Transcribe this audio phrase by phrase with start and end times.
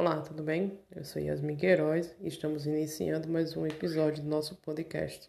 [0.00, 0.80] Olá, tudo bem?
[0.96, 5.28] Eu sou Yasmin Queiroz e estamos iniciando mais um episódio do nosso podcast.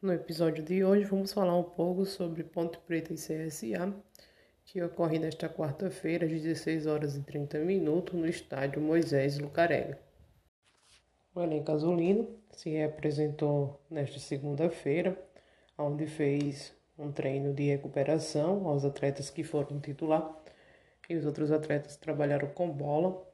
[0.00, 3.94] No episódio de hoje vamos falar um pouco sobre Ponte Preta e CSA,
[4.64, 9.96] que ocorre nesta quarta-feira às 16 horas e 30 minutos no estádio Moisés Lucarelli.
[11.34, 15.14] O elenco azulino se representou nesta segunda-feira,
[15.76, 20.42] onde fez um treino de recuperação aos atletas que foram titular
[21.06, 23.27] e os outros atletas trabalharam com bola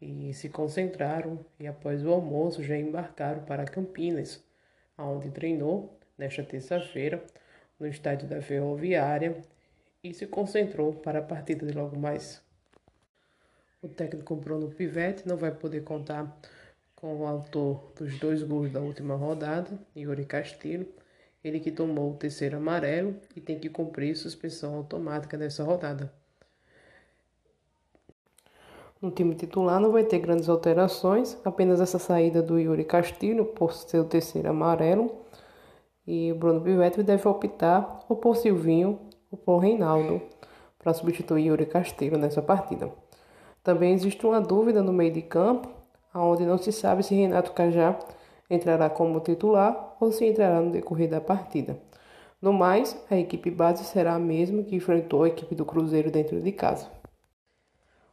[0.00, 4.42] e se concentraram e após o almoço já embarcaram para Campinas,
[4.98, 7.24] onde treinou nesta terça-feira
[7.78, 9.42] no estádio da Ferroviária
[10.02, 12.42] e se concentrou para a partida de logo mais.
[13.82, 16.38] O técnico Bruno Pivetti não vai poder contar
[16.94, 20.88] com o autor dos dois gols da última rodada, Yuri Castilho,
[21.44, 26.12] ele que tomou o terceiro amarelo e tem que cumprir suspensão automática nessa rodada.
[29.00, 33.74] No time titular não vai ter grandes alterações, apenas essa saída do Yuri Castilho por
[33.74, 35.10] ser o terceiro amarelo.
[36.06, 38.98] E Bruno Pivetti deve optar ou por Silvinho
[39.30, 40.22] ou por Reinaldo
[40.78, 42.90] para substituir Yuri Castilho nessa partida.
[43.62, 45.68] Também existe uma dúvida no meio de campo,
[46.14, 47.98] onde não se sabe se Renato Cajá
[48.48, 51.78] entrará como titular ou se entrará no decorrer da partida.
[52.40, 56.40] No mais, a equipe base será a mesma que enfrentou a equipe do Cruzeiro dentro
[56.40, 56.86] de casa.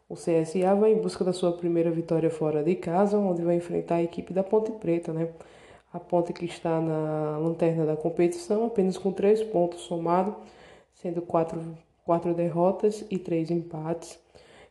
[0.10, 3.96] O CSA vai em busca da sua primeira vitória fora de casa, onde vai enfrentar
[3.96, 5.30] a equipe da Ponte Preta, né?
[5.94, 10.36] A Ponte que está na lanterna da competição, apenas com três pontos somados,
[10.94, 11.60] sendo quatro,
[12.06, 14.20] quatro derrotas e três empates.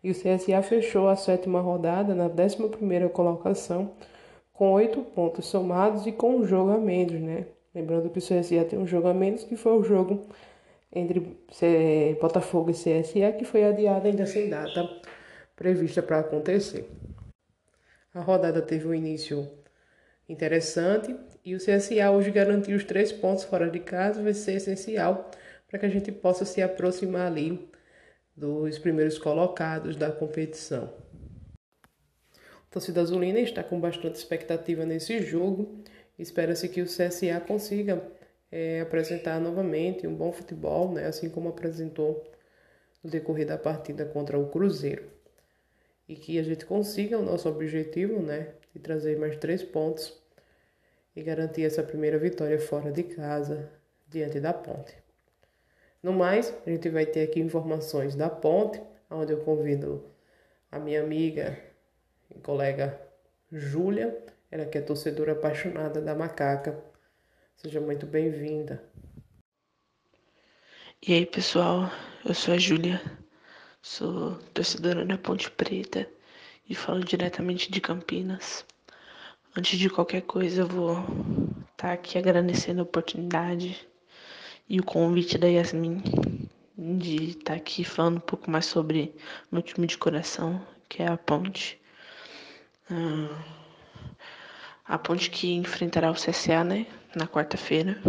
[0.05, 3.93] E o CSA fechou a sétima rodada na 11 primeira colocação,
[4.53, 7.47] com oito pontos somados e com um jogo a menos, né?
[7.75, 10.27] Lembrando que o CSA tem um jogo a menos, que foi o jogo
[10.95, 11.39] entre
[12.21, 14.89] Botafogo e CSA, que foi adiado ainda sem data
[15.57, 16.89] prevista para acontecer.
[18.15, 19.51] A rodada teve um início
[20.29, 25.31] interessante e o CSA hoje garantir os três pontos fora de casa vai ser essencial
[25.69, 27.71] para que a gente possa se aproximar ali
[28.37, 30.93] dos primeiros colocados da competição.
[32.35, 35.83] A torcida azulina está com bastante expectativa nesse jogo.
[36.19, 38.03] Espera-se que o CSA consiga
[38.51, 42.23] é, apresentar novamente um bom futebol, né, assim como apresentou
[43.03, 45.22] no decorrer da partida contra o Cruzeiro
[46.09, 50.21] e que a gente consiga o nosso objetivo, né, de trazer mais três pontos
[51.15, 53.71] e garantir essa primeira vitória fora de casa
[54.09, 54.95] diante da Ponte.
[56.03, 60.05] No mais, a gente vai ter aqui informações da Ponte, onde eu convido
[60.71, 61.59] a minha amiga
[62.31, 63.01] e colega
[63.51, 64.17] Júlia,
[64.51, 66.83] ela que é torcedora apaixonada da Macaca.
[67.57, 68.83] Seja muito bem-vinda.
[71.07, 71.91] E aí, pessoal,
[72.25, 73.01] eu sou a Júlia
[73.85, 76.09] Sou torcedora da Ponte Preta
[76.71, 78.65] e falo diretamente de Campinas.
[79.57, 80.99] Antes de qualquer coisa, eu vou
[81.73, 83.77] estar tá aqui agradecendo a oportunidade
[84.69, 86.01] e o convite da Yasmin
[86.79, 89.13] de estar tá aqui falando um pouco mais sobre
[89.51, 91.77] meu time de coração, que é a Ponte.
[92.89, 93.43] Ah,
[94.85, 98.01] a Ponte que enfrentará o CSA, né, na quarta-feira,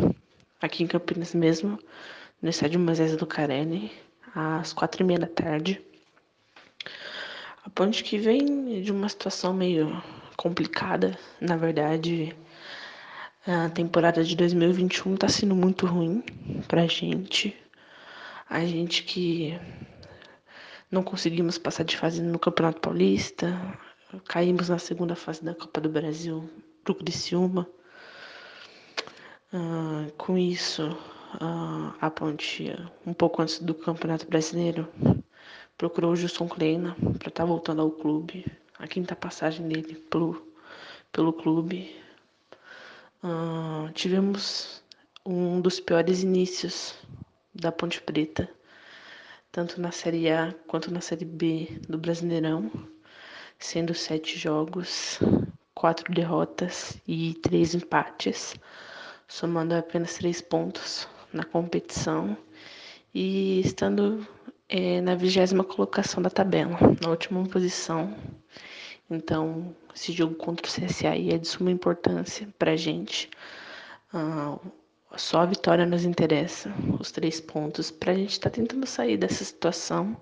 [0.62, 1.80] aqui em Campinas mesmo,
[2.40, 3.92] no estádio Moisés do Carene
[4.36, 5.82] às quatro e meia da tarde.
[7.66, 10.02] A Ponte que vem de uma situação meio
[10.36, 12.36] complicada, na verdade,
[13.46, 16.24] a temporada de 2021 está sendo muito ruim
[16.68, 17.56] pra gente.
[18.50, 19.60] A gente que
[20.92, 23.60] não conseguimos passar de fase no Campeonato Paulista,
[24.28, 26.50] caímos na segunda fase da Copa do Brasil
[26.84, 27.68] pro Criciúma.
[29.54, 30.98] Uh, com isso,
[31.40, 34.88] a, Ponte, um pouco antes do Campeonato Brasileiro,
[35.78, 38.46] procurou o Justin Kleina para estar tá voltando ao clube.
[38.78, 40.46] A quinta passagem dele pelo,
[41.12, 41.96] pelo clube.
[43.24, 44.84] Uh, tivemos
[45.26, 46.96] um dos piores inícios
[47.56, 48.50] da Ponte Preta,
[49.52, 52.70] tanto na Série A quanto na Série B do Brasileirão,
[53.58, 55.20] sendo sete jogos,
[55.74, 58.56] quatro derrotas e três empates,
[59.28, 62.38] somando apenas três pontos na competição
[63.14, 64.26] e estando
[64.70, 68.16] é, na vigésima colocação da tabela, na última posição.
[69.10, 73.30] Então, esse jogo contra o CSA é de suma importância para a gente.
[74.14, 74.58] Ah,
[75.16, 79.18] só a vitória nos interessa, os três pontos, para a gente estar tá tentando sair
[79.18, 80.18] dessa situação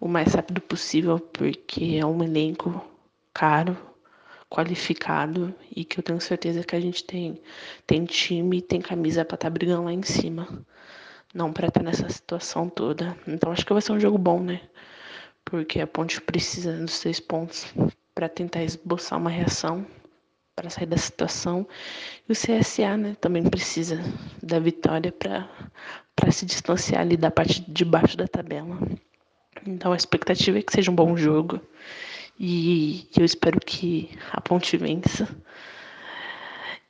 [0.00, 2.84] o mais rápido possível, porque é um elenco
[3.32, 3.76] caro,
[4.52, 7.40] qualificado e que eu tenho certeza que a gente tem,
[7.86, 10.46] tem time tem camisa para estar tá brigando lá em cima.
[11.34, 13.16] Não para estar tá nessa situação toda.
[13.26, 14.60] Então acho que vai ser um jogo bom, né?
[15.44, 17.72] porque a Ponte precisa dos três pontos
[18.14, 19.86] para tentar esboçar uma reação
[20.54, 21.66] para sair da situação.
[22.28, 24.00] E o CSA né, também precisa
[24.42, 28.78] da vitória para se distanciar ali da parte de baixo da tabela.
[29.66, 31.60] Então a expectativa é que seja um bom jogo
[32.44, 35.28] e eu espero que a Ponte vença.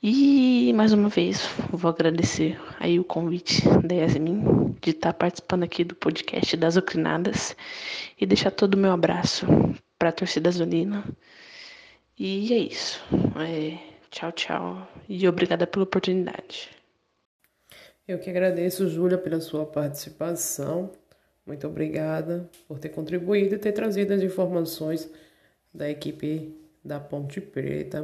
[0.02, 5.84] E mais uma vez vou agradecer aí o convite da Yasmin de estar participando aqui
[5.84, 7.54] do podcast das Ocrinadas
[8.18, 9.46] e deixar todo o meu abraço
[9.98, 11.04] para a torcida azulina.
[12.18, 13.04] E é isso.
[13.38, 13.76] É,
[14.10, 14.88] tchau, tchau.
[15.06, 16.70] E obrigada pela oportunidade.
[18.08, 20.90] Eu que agradeço, Júlia, pela sua participação.
[21.46, 25.10] Muito obrigada por ter contribuído e ter trazido as informações
[25.72, 26.54] da equipe
[26.84, 28.00] da Ponte Preta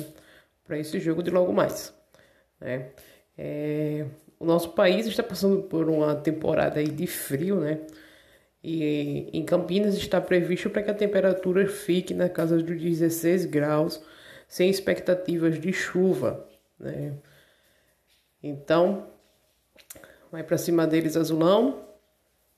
[0.65, 1.95] para esse jogo de logo mais.
[2.61, 2.91] Né?
[3.37, 4.07] É,
[4.39, 7.81] o nosso país está passando por uma temporada de frio, né?
[8.63, 14.03] E em Campinas está previsto para que a temperatura fique na casa dos 16 graus,
[14.49, 16.47] sem expectativas de chuva,
[16.79, 17.15] né?
[18.43, 19.09] Então,
[20.31, 21.85] vai para cima deles azulão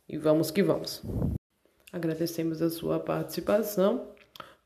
[0.09, 1.03] e vamos que vamos.
[1.93, 4.09] Agradecemos a sua participação.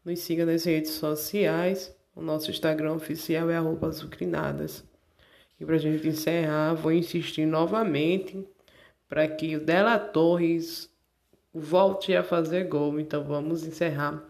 [0.05, 1.97] Nos siga nas redes sociais.
[2.15, 4.85] O nosso Instagram oficial é azucrinadas.
[5.59, 8.47] E para a gente encerrar, vou insistir novamente
[9.09, 10.91] para que o Dela Torres
[11.55, 13.01] volte a fazer gol.
[13.01, 14.23] Então vamos encerrar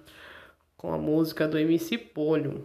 [0.76, 2.62] com a música do MC Polho.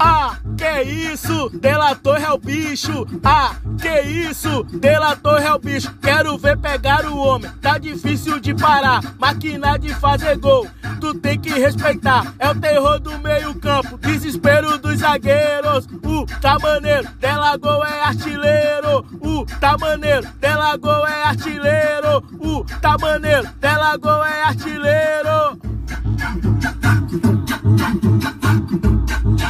[0.00, 1.50] Ah, que isso?
[1.50, 3.06] Delator é o bicho.
[3.24, 4.62] Ah, que isso?
[4.64, 5.92] Delator é o bicho.
[6.00, 7.50] Quero ver pegar o homem.
[7.60, 9.02] Tá difícil de parar.
[9.18, 10.68] Máquina de fazer gol.
[11.00, 12.32] Tu tem que respeitar.
[12.38, 13.98] É o terror do meio-campo.
[13.98, 15.86] Desespero dos zagueiros.
[16.04, 17.08] O tá maneiro.
[17.18, 19.06] Delagol é artilheiro.
[19.20, 20.26] O tá maneiro.
[20.40, 22.24] Delagol é artilheiro.
[22.40, 23.48] O tá maneiro.
[23.60, 25.27] Delagol é artilheiro.